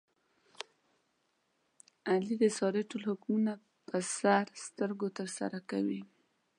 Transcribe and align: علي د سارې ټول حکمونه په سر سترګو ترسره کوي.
علي 2.09 2.35
د 2.43 2.45
سارې 2.57 2.81
ټول 2.89 3.03
حکمونه 3.11 3.53
په 3.87 3.97
سر 4.15 4.45
سترګو 4.65 5.07
ترسره 5.17 5.59
کوي. 5.71 6.01